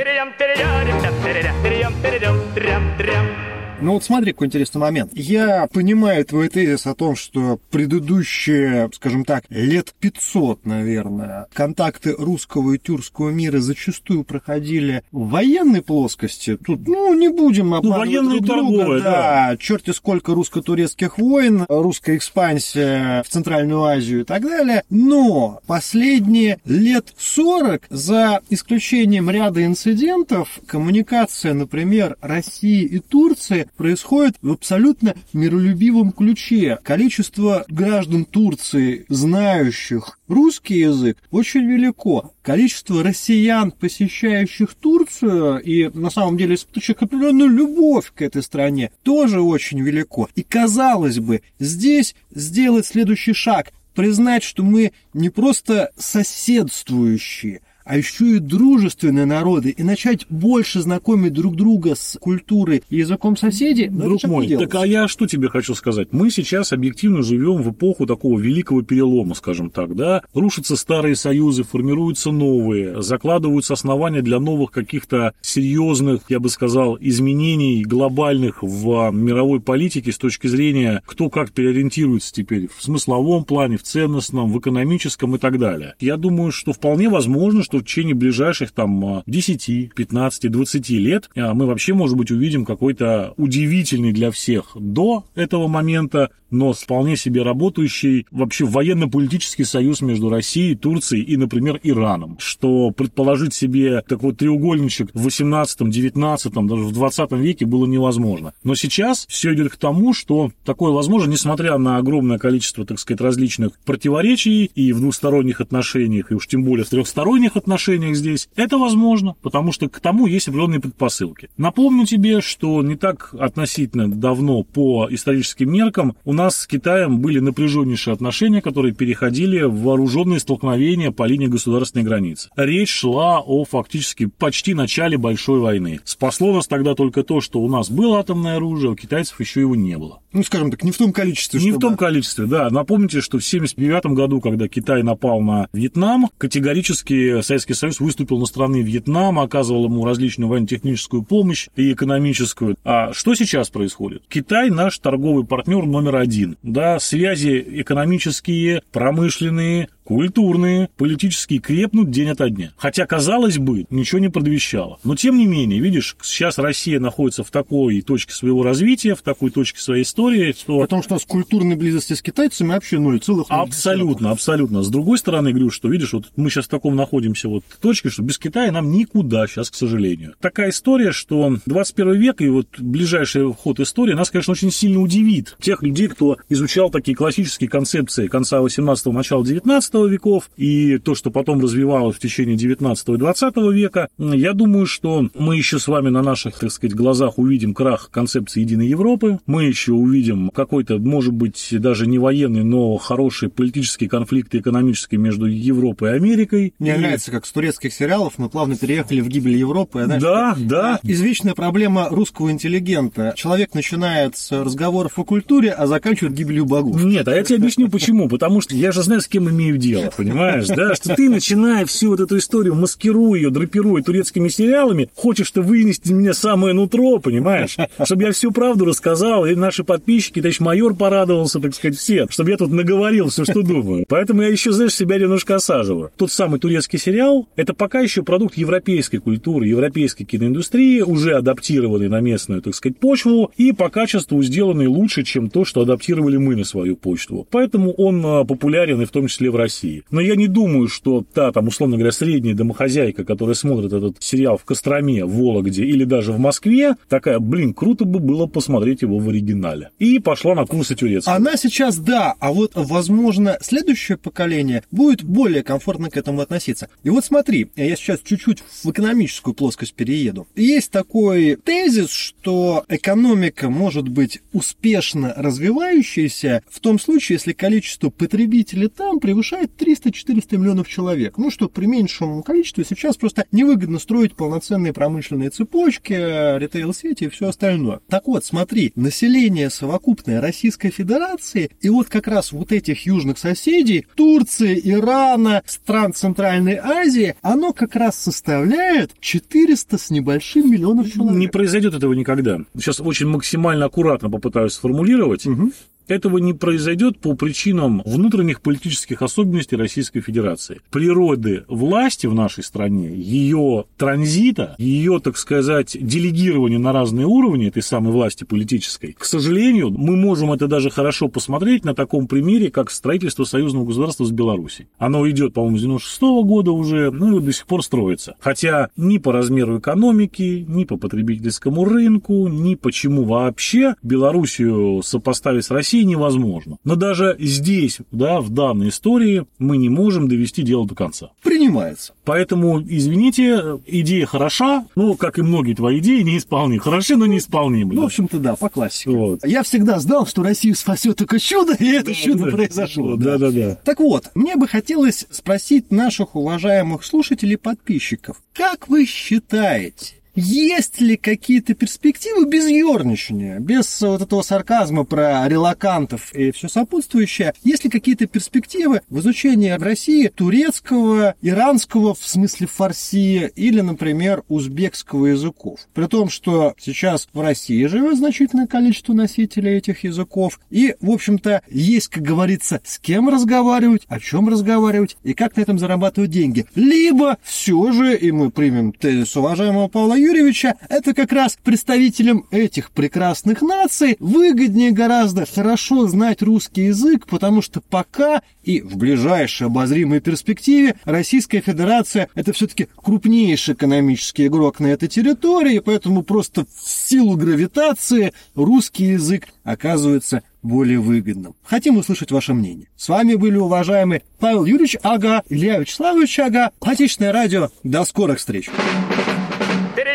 Ну 3.81 3.93
вот 3.93 4.03
смотри, 4.03 4.31
какой 4.31 4.47
интересный 4.47 4.79
момент. 4.79 5.11
Я 5.13 5.67
понимаю 5.71 6.23
твой 6.25 6.49
тезис 6.49 6.87
о 6.87 6.95
том, 6.95 7.15
что 7.15 7.59
предыдущие, 7.71 8.89
скажем 8.93 9.25
так, 9.25 9.43
лет 9.49 9.93
500, 9.99 10.65
наверное, 10.65 11.47
контакты 11.53 12.15
русского 12.17 12.73
и 12.73 12.77
тюркского 12.77 13.29
мира 13.29 13.59
зачастую 13.59 14.23
проходили 14.23 15.03
в 15.11 15.29
военной 15.29 15.81
плоскости. 15.81 16.57
Тут, 16.57 16.87
ну, 16.87 17.13
не 17.13 17.27
будем 17.27 17.71
ну, 17.71 17.77
обманывать 17.77 18.23
ну, 18.23 18.29
друг 18.29 18.45
друга. 18.45 18.77
Торговая, 18.77 19.01
да, 19.01 19.11
да, 19.51 19.57
черти 19.57 19.91
сколько 19.91 20.33
русско-турецких 20.33 21.17
войн, 21.17 21.65
русская 21.67 22.15
экспансия 22.17 23.23
в 23.23 23.29
Центральную 23.29 23.83
Азию 23.83 24.21
и 24.21 24.23
так 24.23 24.43
далее. 24.43 24.83
Но 24.89 25.59
последние 25.67 26.59
лет 26.65 27.13
40, 27.17 27.83
за 27.89 28.41
исключением 28.49 29.29
ряда 29.29 29.65
инцидентов, 29.65 30.59
коммуникация, 30.65 31.53
например, 31.53 32.17
России 32.21 32.83
и 32.83 32.99
Турции 32.99 33.64
Происходит 33.77 34.35
в 34.41 34.51
абсолютно 34.51 35.15
миролюбивом 35.33 36.11
ключе. 36.11 36.79
Количество 36.83 37.65
граждан 37.67 38.25
Турции, 38.25 39.05
знающих 39.09 40.19
русский 40.27 40.79
язык, 40.79 41.17
очень 41.31 41.65
велико. 41.65 42.33
Количество 42.41 43.03
россиян, 43.03 43.71
посещающих 43.71 44.73
Турцию 44.75 45.59
и 45.61 45.89
на 45.97 46.09
самом 46.09 46.37
деле 46.37 46.55
испытывающих 46.55 47.01
определенную 47.01 47.49
любовь 47.49 48.11
к 48.13 48.21
этой 48.21 48.43
стране, 48.43 48.91
тоже 49.03 49.41
очень 49.41 49.81
велико. 49.81 50.29
И 50.35 50.43
казалось 50.43 51.19
бы, 51.19 51.41
здесь 51.59 52.15
сделать 52.31 52.85
следующий 52.85 53.33
шаг, 53.33 53.71
признать, 53.95 54.43
что 54.43 54.61
мы 54.63 54.91
не 55.13 55.29
просто 55.29 55.91
соседствующие, 55.97 57.61
а 57.85 57.97
еще 57.97 58.37
и 58.37 58.39
дружественные 58.39 59.25
народы, 59.25 59.69
и 59.69 59.83
начать 59.83 60.25
больше 60.29 60.81
знакомить 60.81 61.33
друг 61.33 61.55
друга 61.55 61.95
с 61.95 62.17
культурой 62.19 62.83
и 62.89 62.97
языком 62.97 63.37
соседей, 63.37 63.89
ну, 63.89 64.05
Друг 64.05 64.23
мой, 64.23 64.47
так 64.47 64.73
а 64.75 64.85
я 64.85 65.07
что 65.07 65.27
тебе 65.27 65.49
хочу 65.49 65.75
сказать? 65.75 66.09
Мы 66.11 66.31
сейчас 66.31 66.73
объективно 66.73 67.21
живем 67.21 67.61
в 67.61 67.71
эпоху 67.71 68.05
такого 68.05 68.39
великого 68.39 68.81
перелома, 68.81 69.35
скажем 69.35 69.69
так, 69.69 69.95
да? 69.95 70.23
Рушатся 70.33 70.75
старые 70.75 71.15
союзы, 71.15 71.63
формируются 71.63 72.31
новые, 72.31 73.01
закладываются 73.01 73.73
основания 73.73 74.21
для 74.21 74.39
новых 74.39 74.71
каких-то 74.71 75.33
серьезных, 75.41 76.21
я 76.29 76.39
бы 76.39 76.49
сказал, 76.49 76.97
изменений 76.99 77.83
глобальных 77.83 78.63
в 78.63 79.11
мировой 79.11 79.59
политике 79.59 80.11
с 80.11 80.17
точки 80.17 80.47
зрения, 80.47 81.03
кто 81.05 81.29
как 81.29 81.51
переориентируется 81.51 82.33
теперь 82.33 82.67
в 82.75 82.83
смысловом 82.83 83.45
плане, 83.45 83.77
в 83.77 83.83
ценностном, 83.83 84.51
в 84.51 84.59
экономическом 84.59 85.35
и 85.35 85.37
так 85.37 85.59
далее. 85.59 85.93
Я 85.99 86.17
думаю, 86.17 86.51
что 86.51 86.73
вполне 86.73 87.09
возможно, 87.09 87.63
что 87.63 87.74
что 87.75 87.79
в 87.79 87.85
течение 87.85 88.15
ближайших 88.15 88.71
там 88.71 89.23
10, 89.25 89.93
15, 89.93 90.51
20 90.51 90.89
лет 90.91 91.29
а, 91.35 91.53
мы 91.53 91.65
вообще, 91.65 91.93
может 91.93 92.15
быть, 92.15 92.31
увидим 92.31 92.65
какой-то 92.65 93.33
удивительный 93.37 94.13
для 94.13 94.31
всех 94.31 94.71
до 94.75 95.25
этого 95.35 95.67
момента 95.67 96.31
но 96.51 96.73
вполне 96.73 97.17
себе 97.17 97.43
работающий 97.43 98.25
вообще 98.31 98.65
военно-политический 98.65 99.63
союз 99.63 100.01
между 100.01 100.29
Россией, 100.29 100.75
Турцией 100.75 101.23
и, 101.23 101.37
например, 101.37 101.79
Ираном. 101.83 102.37
Что 102.39 102.91
предположить 102.91 103.53
себе 103.53 104.01
такой 104.01 104.33
треугольничек 104.33 105.09
в 105.13 105.23
18, 105.23 105.89
19, 105.89 106.53
даже 106.53 106.83
в 106.83 106.91
20 106.91 107.31
веке 107.33 107.65
было 107.65 107.85
невозможно. 107.85 108.53
Но 108.63 108.75
сейчас 108.75 109.25
все 109.27 109.53
идет 109.53 109.71
к 109.71 109.77
тому, 109.77 110.13
что 110.13 110.51
такое 110.63 110.91
возможно, 110.91 111.31
несмотря 111.31 111.77
на 111.77 111.97
огромное 111.97 112.37
количество, 112.37 112.85
так 112.85 112.99
сказать, 112.99 113.21
различных 113.21 113.79
противоречий 113.85 114.65
и 114.65 114.93
в 114.93 114.99
двухсторонних 114.99 115.61
отношениях, 115.61 116.31
и 116.31 116.35
уж 116.35 116.47
тем 116.47 116.63
более 116.63 116.85
в 116.85 116.89
трехсторонних 116.89 117.55
отношениях 117.57 118.15
здесь, 118.15 118.49
это 118.55 118.77
возможно, 118.77 119.35
потому 119.41 119.71
что 119.71 119.89
к 119.89 119.99
тому 119.99 120.27
есть 120.27 120.47
определенные 120.47 120.81
предпосылки. 120.81 121.49
Напомню 121.57 122.05
тебе, 122.05 122.41
что 122.41 122.81
не 122.81 122.95
так 122.95 123.33
относительно 123.39 124.09
давно 124.09 124.63
по 124.63 125.07
историческим 125.09 125.71
меркам 125.71 126.15
у 126.23 126.33
нас 126.33 126.44
с 126.49 126.67
Китаем 126.67 127.19
были 127.19 127.39
напряженнейшие 127.39 128.13
отношения, 128.13 128.61
которые 128.61 128.93
переходили 128.93 129.61
в 129.61 129.81
вооруженные 129.81 130.39
столкновения 130.39 131.11
по 131.11 131.23
линии 131.23 131.47
государственной 131.47 132.03
границы. 132.03 132.49
Речь 132.55 132.89
шла 132.89 133.41
о 133.41 133.63
фактически 133.65 134.25
почти 134.25 134.73
начале 134.73 135.17
большой 135.17 135.59
войны. 135.59 135.99
Спасло 136.03 136.53
нас 136.53 136.67
тогда 136.67 136.95
только 136.95 137.23
то, 137.23 137.41
что 137.41 137.59
у 137.59 137.69
нас 137.69 137.89
было 137.89 138.19
атомное 138.19 138.57
оружие, 138.57 138.89
а 138.89 138.93
у 138.93 138.95
китайцев 138.95 139.39
еще 139.39 139.61
его 139.61 139.75
не 139.75 139.97
было. 139.97 140.19
Ну, 140.33 140.43
скажем 140.43 140.69
так, 140.69 140.83
не 140.83 140.91
в 140.91 140.97
том 140.97 141.13
количестве. 141.13 141.59
Не 141.59 141.71
чтобы... 141.71 141.77
в 141.77 141.81
том 141.81 141.97
количестве, 141.97 142.45
да. 142.45 142.69
Напомните, 142.69 143.21
что 143.21 143.39
в 143.39 143.45
1979 143.45 144.17
году, 144.17 144.41
когда 144.41 144.67
Китай 144.67 145.01
напал 145.01 145.41
на 145.41 145.69
Вьетнам, 145.71 146.29
категорически 146.37 147.41
Советский 147.41 147.73
Союз 147.73 147.99
выступил 147.99 148.39
на 148.39 148.45
страны 148.45 148.81
Вьетнама, 148.81 149.43
оказывал 149.43 149.85
ему 149.85 150.03
различную 150.03 150.49
военно-техническую 150.49 151.23
помощь 151.23 151.69
и 151.75 151.93
экономическую. 151.93 152.75
А 152.83 153.13
что 153.13 153.33
сейчас 153.35 153.69
происходит? 153.69 154.23
Китай 154.27 154.69
наш 154.69 154.97
торговый 154.99 155.45
партнер 155.45 155.85
номер 155.85 156.17
один 156.17 156.24
один. 156.25 156.57
Да, 156.63 156.99
связи 156.99 157.63
экономические, 157.67 158.81
промышленные, 158.91 159.87
культурные, 160.05 160.89
политические 160.95 161.59
крепнут 161.59 162.11
день 162.11 162.29
ото 162.29 162.49
дня. 162.49 162.71
Хотя, 162.77 163.05
казалось 163.05 163.57
бы, 163.57 163.85
ничего 163.89 164.19
не 164.19 164.29
предвещало. 164.29 164.99
Но, 165.03 165.15
тем 165.15 165.37
не 165.37 165.45
менее, 165.45 165.81
видишь, 165.81 166.15
сейчас 166.21 166.57
Россия 166.57 166.99
находится 166.99 167.43
в 167.43 167.51
такой 167.51 168.01
точке 168.01 168.33
своего 168.33 168.63
развития, 168.63 169.15
в 169.15 169.21
такой 169.21 169.49
точке 169.49 169.81
своей 169.81 170.03
истории, 170.03 170.53
что... 170.57 170.79
Потому 170.81 171.03
что 171.03 171.15
у 171.15 171.15
нас 171.15 171.25
культурной 171.25 171.75
близости 171.75 172.13
с 172.13 172.21
китайцами 172.21 172.69
вообще 172.69 172.99
ноль 172.99 173.19
целых... 173.19 173.47
Абсолютно, 173.49 174.31
абсолютно. 174.31 174.83
С 174.83 174.89
другой 174.89 175.17
стороны, 175.17 175.51
говорю, 175.51 175.71
что, 175.71 175.89
видишь, 175.89 176.13
вот 176.13 176.31
мы 176.35 176.49
сейчас 176.49 176.65
в 176.65 176.69
таком 176.69 176.95
находимся 176.95 177.49
вот 177.49 177.63
точке, 177.81 178.09
что 178.09 178.21
без 178.21 178.37
Китая 178.37 178.71
нам 178.71 178.91
никуда 178.91 179.47
сейчас, 179.47 179.71
к 179.71 179.75
сожалению. 179.75 180.35
Такая 180.39 180.69
история, 180.69 181.11
что 181.11 181.57
21 181.65 182.13
век 182.13 182.41
и 182.41 182.49
вот 182.49 182.67
ближайший 182.77 183.51
ход 183.53 183.79
истории 183.79 184.13
нас, 184.13 184.29
конечно, 184.29 184.51
очень 184.51 184.71
сильно 184.71 185.01
удивит. 185.01 185.55
Тех 185.59 185.81
людей, 185.81 186.07
кто 186.07 186.37
изучал 186.49 186.91
такие 186.91 187.15
классические 187.15 187.69
концепции 187.69 188.27
конца 188.27 188.59
18-го, 188.59 189.11
начала 189.11 189.43
19 189.43 189.94
веков 190.07 190.49
и 190.57 190.97
то, 190.97 191.15
что 191.15 191.31
потом 191.31 191.61
развивалось 191.61 192.15
в 192.15 192.19
течение 192.19 192.55
19 192.55 193.09
и 193.09 193.17
20 193.17 193.57
века, 193.73 194.09
я 194.17 194.53
думаю, 194.53 194.85
что 194.85 195.29
мы 195.33 195.55
еще 195.55 195.79
с 195.79 195.87
вами 195.87 196.09
на 196.09 196.21
наших, 196.21 196.59
так 196.59 196.71
сказать, 196.71 196.95
глазах 196.95 197.37
увидим 197.37 197.73
крах 197.73 198.09
концепции 198.11 198.61
единой 198.61 198.87
Европы, 198.87 199.39
мы 199.45 199.65
еще 199.65 199.93
увидим 199.93 200.49
какой-то, 200.49 200.97
может 200.97 201.33
быть, 201.33 201.67
даже 201.71 202.07
не 202.07 202.19
военный, 202.19 202.63
но 202.63 202.97
хороший 202.97 203.49
политический 203.49 204.07
конфликт 204.07 204.53
экономический 204.55 205.17
между 205.17 205.45
Европой 205.45 206.11
и 206.11 206.15
Америкой. 206.15 206.73
Мне 206.79 206.95
и... 206.95 206.97
нравится, 206.97 207.31
как 207.31 207.45
с 207.45 207.51
турецких 207.51 207.93
сериалов 207.93 208.33
мы 208.37 208.49
плавно 208.49 208.77
переехали 208.77 209.21
в 209.21 209.27
гибель 209.27 209.55
Европы. 209.55 210.03
Знаешь, 210.05 210.21
да, 210.21 210.55
да. 210.57 210.99
Извечная 211.03 211.53
проблема 211.53 212.07
русского 212.09 212.51
интеллигента. 212.51 213.33
Человек 213.35 213.73
начинает 213.73 214.37
с 214.37 214.51
разговоров 214.51 215.17
о 215.19 215.23
культуре, 215.23 215.71
а 215.71 215.87
заканчивает 215.87 216.33
гибелью 216.33 216.65
богов. 216.65 217.03
Нет, 217.03 217.27
а 217.27 217.35
я 217.35 217.43
тебе 217.43 217.57
объясню 217.57 217.89
почему. 217.89 218.29
Потому 218.29 218.61
что 218.61 218.75
я 218.75 218.91
же 218.91 219.03
знаю, 219.03 219.21
с 219.21 219.27
кем 219.27 219.49
имею 219.49 219.77
дело, 219.87 220.11
понимаешь, 220.15 220.67
да? 220.67 220.95
Что 220.95 221.15
ты, 221.15 221.29
начиная 221.29 221.85
всю 221.85 222.09
вот 222.09 222.19
эту 222.19 222.37
историю, 222.37 222.75
маскируя 222.75 223.39
ее, 223.39 223.49
драпируя 223.49 224.01
турецкими 224.01 224.47
сериалами, 224.47 225.09
хочешь 225.15 225.51
ты 225.51 225.61
вынести 225.61 226.11
меня 226.11 226.33
самое 226.33 226.73
нутро, 226.73 227.19
понимаешь? 227.19 227.77
Чтобы 228.03 228.23
я 228.23 228.31
всю 228.31 228.51
правду 228.51 228.85
рассказал, 228.85 229.45
и 229.45 229.55
наши 229.55 229.83
подписчики, 229.83 230.39
товарищ 230.39 230.59
майор 230.59 230.95
порадовался, 230.95 231.59
так 231.59 231.73
сказать, 231.75 231.97
все, 231.97 232.27
чтобы 232.29 232.51
я 232.51 232.57
тут 232.57 232.71
наговорил 232.71 233.29
все, 233.29 233.45
что 233.45 233.61
думаю. 233.61 234.05
Поэтому 234.07 234.41
я 234.41 234.49
еще, 234.49 234.71
знаешь, 234.71 234.93
себя 234.93 235.17
немножко 235.17 235.55
осаживаю. 235.55 236.11
Тот 236.17 236.31
самый 236.31 236.59
турецкий 236.59 236.99
сериал, 236.99 237.47
это 237.55 237.73
пока 237.73 237.99
еще 237.99 238.23
продукт 238.23 238.57
европейской 238.57 239.17
культуры, 239.17 239.67
европейской 239.67 240.23
киноиндустрии, 240.23 241.01
уже 241.01 241.33
адаптированный 241.35 242.09
на 242.09 242.21
местную, 242.21 242.61
так 242.61 242.75
сказать, 242.75 242.97
почву, 242.97 243.51
и 243.57 243.71
по 243.71 243.89
качеству 243.89 244.41
сделанный 244.43 244.87
лучше, 244.87 245.23
чем 245.23 245.49
то, 245.49 245.65
что 245.65 245.81
адаптировали 245.81 246.37
мы 246.37 246.55
на 246.55 246.63
свою 246.63 246.95
почту. 246.95 247.47
Поэтому 247.51 247.91
он 247.93 248.25
а, 248.25 248.43
популярен 248.43 249.01
и 249.01 249.05
в 249.05 249.11
том 249.11 249.27
числе 249.27 249.49
в 249.51 249.55
России. 249.55 249.74
Но 250.11 250.21
я 250.21 250.35
не 250.35 250.47
думаю, 250.47 250.87
что 250.87 251.23
та, 251.33 251.51
там, 251.51 251.67
условно 251.67 251.97
говоря, 251.97 252.11
средняя 252.11 252.55
домохозяйка, 252.55 253.23
которая 253.23 253.55
смотрит 253.55 253.93
этот 253.93 254.17
сериал 254.21 254.57
в 254.57 254.63
Костроме, 254.63 255.25
Вологде 255.25 255.85
или 255.85 256.03
даже 256.03 256.31
в 256.31 256.39
Москве, 256.39 256.95
такая, 257.09 257.39
блин, 257.39 257.73
круто 257.73 258.05
бы 258.05 258.19
было 258.19 258.47
посмотреть 258.47 259.01
его 259.01 259.19
в 259.19 259.29
оригинале. 259.29 259.89
И 259.99 260.19
пошла 260.19 260.55
на 260.55 260.65
курсы 260.65 260.95
турецкого. 260.95 261.35
Она 261.35 261.57
сейчас, 261.57 261.97
да, 261.97 262.35
а 262.39 262.51
вот, 262.51 262.71
возможно, 262.75 263.57
следующее 263.61 264.17
поколение 264.17 264.83
будет 264.91 265.23
более 265.23 265.63
комфортно 265.63 266.09
к 266.09 266.17
этому 266.17 266.41
относиться. 266.41 266.89
И 267.03 267.09
вот 267.09 267.25
смотри, 267.25 267.69
я 267.75 267.95
сейчас 267.95 268.19
чуть-чуть 268.23 268.63
в 268.83 268.89
экономическую 268.89 269.53
плоскость 269.53 269.93
перееду. 269.93 270.47
Есть 270.55 270.91
такой 270.91 271.57
тезис, 271.57 272.09
что 272.09 272.85
экономика 272.89 273.69
может 273.69 274.07
быть 274.07 274.41
успешно 274.53 275.33
развивающейся 275.35 276.63
в 276.69 276.79
том 276.79 276.99
случае, 276.99 277.35
если 277.35 277.53
количество 277.53 278.09
потребителей 278.09 278.87
там 278.87 279.19
превышает 279.19 279.64
300-400 279.65 280.57
миллионов 280.57 280.87
человек. 280.87 281.37
Ну 281.37 281.51
что, 281.51 281.69
при 281.69 281.85
меньшем 281.85 282.43
количестве 282.43 282.85
сейчас 282.87 283.17
просто 283.17 283.45
невыгодно 283.51 283.99
строить 283.99 284.35
полноценные 284.35 284.93
промышленные 284.93 285.49
цепочки, 285.49 286.13
ритейл-сети 286.13 287.25
и 287.25 287.29
все 287.29 287.49
остальное. 287.49 287.99
Так 288.07 288.27
вот, 288.27 288.45
смотри, 288.45 288.91
население 288.95 289.69
совокупное 289.69 290.41
Российской 290.41 290.89
Федерации 290.89 291.71
и 291.81 291.89
вот 291.89 292.07
как 292.07 292.27
раз 292.27 292.51
вот 292.51 292.71
этих 292.71 293.05
южных 293.05 293.37
соседей, 293.37 294.05
Турции, 294.15 294.79
Ирана, 294.83 295.63
стран 295.65 296.13
Центральной 296.13 296.75
Азии, 296.75 297.35
оно 297.41 297.73
как 297.73 297.95
раз 297.95 298.15
составляет 298.15 299.11
400 299.19 299.97
с 299.97 300.09
небольшим 300.09 300.71
миллионов 300.71 301.11
человек. 301.11 301.37
Не 301.37 301.47
произойдет 301.47 301.93
этого 301.93 302.13
никогда. 302.13 302.59
Сейчас 302.75 302.99
очень 302.99 303.27
максимально 303.27 303.85
аккуратно 303.85 304.29
попытаюсь 304.29 304.73
сформулировать. 304.73 305.45
Угу. 305.45 305.71
Этого 306.07 306.37
не 306.37 306.53
произойдет 306.53 307.19
по 307.19 307.33
причинам 307.35 308.01
внутренних 308.05 308.61
политических 308.61 309.21
особенностей 309.21 309.75
Российской 309.75 310.21
Федерации. 310.21 310.81
Природы 310.91 311.65
власти 311.67 312.27
в 312.27 312.35
нашей 312.35 312.63
стране, 312.63 313.13
ее 313.15 313.85
транзита, 313.97 314.75
ее, 314.77 315.19
так 315.19 315.37
сказать, 315.37 315.97
делегирования 315.99 316.77
на 316.77 316.91
разные 316.91 317.25
уровни 317.25 317.67
этой 317.67 317.81
самой 317.81 318.11
власти 318.11 318.43
политической, 318.43 319.13
к 319.13 319.25
сожалению, 319.25 319.89
мы 319.89 320.15
можем 320.15 320.51
это 320.51 320.67
даже 320.67 320.89
хорошо 320.89 321.27
посмотреть 321.27 321.85
на 321.85 321.95
таком 321.95 322.27
примере, 322.27 322.69
как 322.69 322.91
строительство 322.91 323.43
союзного 323.43 323.85
государства 323.85 324.25
с 324.25 324.31
Беларусью. 324.31 324.87
Оно 324.97 325.27
идет, 325.29 325.53
по-моему, 325.53 325.77
с 325.77 325.81
96 325.81 326.21
-го 326.21 326.43
года 326.43 326.71
уже, 326.71 327.11
ну 327.11 327.37
и 327.37 327.41
до 327.41 327.51
сих 327.51 327.65
пор 327.65 327.83
строится. 327.83 328.35
Хотя 328.39 328.89
ни 328.95 329.17
по 329.17 329.31
размеру 329.31 329.79
экономики, 329.79 330.65
ни 330.67 330.83
по 330.83 330.97
потребительскому 330.97 331.85
рынку, 331.85 332.47
ни 332.47 332.75
почему 332.75 333.23
вообще 333.23 333.95
Белоруссию 334.03 335.01
сопоставить 335.03 335.65
с 335.65 335.71
Россией 335.71 335.94
невозможно. 336.03 336.77
Но 336.83 336.95
даже 336.95 337.35
здесь, 337.39 337.99
да, 338.11 338.41
в 338.41 338.49
данной 338.49 338.89
истории 338.89 339.45
мы 339.59 339.77
не 339.77 339.89
можем 339.89 340.27
довести 340.27 340.63
дело 340.63 340.87
до 340.87 340.95
конца. 340.95 341.31
Принимается. 341.43 342.13
Поэтому, 342.23 342.81
извините, 342.81 343.79
идея 343.85 344.25
хороша, 344.25 344.85
но, 344.95 345.15
как 345.15 345.39
и 345.39 345.41
многие 345.41 345.73
твои 345.73 345.99
идеи, 345.99 346.21
неисполнимы. 346.21 346.81
Хороши, 346.81 347.15
но 347.15 347.25
неисполнимы. 347.25 347.93
Ну, 347.93 348.01
в 348.01 348.05
общем-то, 348.05 348.39
да, 348.39 348.55
по 348.55 348.69
классике. 348.69 349.11
Вот. 349.11 349.45
Я 349.45 349.63
всегда 349.63 349.99
знал, 349.99 350.25
что 350.25 350.43
Россию 350.43 350.75
спасет 350.75 351.17
только 351.17 351.39
чудо, 351.39 351.75
и 351.77 351.87
это 351.91 352.07
да, 352.07 352.13
чудо 352.13 352.45
да, 352.45 352.51
произошло. 352.51 353.15
Да, 353.15 353.37
да, 353.37 353.51
да. 353.51 353.75
Так 353.83 353.99
вот, 353.99 354.31
мне 354.35 354.55
бы 354.55 354.67
хотелось 354.67 355.25
спросить 355.29 355.91
наших 355.91 356.35
уважаемых 356.35 357.03
слушателей 357.03 357.57
подписчиков, 357.57 358.41
как 358.53 358.87
вы 358.87 359.05
считаете, 359.05 360.15
есть 360.35 360.99
ли 360.99 361.15
какие-то 361.15 361.73
перспективы 361.73 362.45
без 362.45 362.67
ерничания, 362.67 363.59
без 363.59 364.01
вот 364.01 364.21
этого 364.21 364.41
сарказма 364.41 365.05
про 365.05 365.47
релакантов 365.47 366.33
и 366.33 366.51
все 366.51 366.67
сопутствующее? 366.67 367.53
Есть 367.63 367.85
ли 367.85 367.89
какие-то 367.89 368.27
перспективы 368.27 369.01
в 369.09 369.19
изучении 369.19 369.75
в 369.77 369.81
России 369.81 370.27
турецкого, 370.27 371.35
иранского, 371.41 372.13
в 372.13 372.25
смысле 372.25 372.67
фарси, 372.67 373.51
или, 373.55 373.81
например, 373.81 374.43
узбекского 374.49 375.27
языков? 375.27 375.79
При 375.93 376.07
том, 376.07 376.29
что 376.29 376.73
сейчас 376.77 377.27
в 377.31 377.39
России 377.39 377.85
живет 377.85 378.17
значительное 378.17 378.67
количество 378.67 379.13
носителей 379.13 379.77
этих 379.77 380.03
языков, 380.03 380.59
и, 380.69 380.95
в 380.99 381.11
общем-то, 381.11 381.61
есть, 381.69 382.09
как 382.09 382.23
говорится, 382.23 382.81
с 382.83 382.99
кем 382.99 383.29
разговаривать, 383.29 384.03
о 384.09 384.19
чем 384.19 384.49
разговаривать 384.49 385.17
и 385.23 385.33
как 385.33 385.55
на 385.55 385.61
этом 385.61 385.79
зарабатывать 385.79 386.31
деньги. 386.31 386.65
Либо 386.75 387.37
все 387.41 387.91
же, 387.93 388.17
и 388.17 388.31
мы 388.31 388.51
примем 388.51 388.91
тезис 388.91 389.35
уважаемого 389.37 389.87
Павла 389.87 390.15
Юрьевича, 390.25 390.75
это 390.89 391.13
как 391.13 391.31
раз 391.31 391.57
представителям 391.63 392.45
этих 392.49 392.91
прекрасных 392.91 393.61
наций 393.61 394.17
выгоднее 394.19 394.91
гораздо 394.91 395.45
хорошо 395.45 396.07
знать 396.07 396.41
русский 396.41 396.85
язык, 396.85 397.27
потому 397.27 397.61
что 397.61 397.79
пока 397.79 398.41
и 398.63 398.81
в 398.81 398.97
ближайшей 398.97 399.67
обозримой 399.67 400.21
перспективе 400.21 400.95
Российская 401.05 401.61
Федерация 401.61 402.27
это 402.33 402.53
все-таки 402.53 402.87
крупнейший 402.95 403.75
экономический 403.75 404.47
игрок 404.47 404.79
на 404.79 404.87
этой 404.87 405.07
территории, 405.07 405.79
поэтому 405.79 406.23
просто 406.23 406.65
в 406.65 406.89
силу 406.89 407.37
гравитации 407.37 408.33
русский 408.55 409.05
язык 409.05 409.47
оказывается 409.63 410.41
более 410.63 410.99
выгодным. 410.99 411.55
Хотим 411.63 411.97
услышать 411.97 412.31
ваше 412.31 412.53
мнение. 412.53 412.87
С 412.97 413.07
вами 413.09 413.35
были 413.35 413.57
уважаемый 413.57 414.23
Павел 414.39 414.65
Юрьевич 414.65 414.97
Ага, 415.03 415.43
Илья 415.47 415.77
Вячеславович 415.77 416.39
Ага, 416.39 416.71
Отечественное 416.81 417.31
радио. 417.31 417.69
До 417.83 418.03
скорых 418.03 418.39
встреч! 418.39 418.69